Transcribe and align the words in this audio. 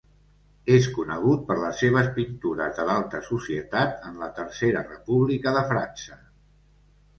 És 0.75 0.85
conegut 0.95 1.43
per 1.49 1.57
les 1.63 1.81
seves 1.83 2.09
pintures 2.15 2.73
de 2.79 2.87
l'alta 2.89 3.21
societat 3.29 4.09
en 4.09 4.19
la 4.25 4.33
Tercera 4.41 4.85
República 4.89 5.57
de 5.61 5.65
França. 5.75 6.21